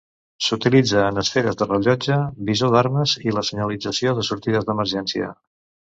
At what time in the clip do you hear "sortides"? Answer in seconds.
4.31-4.71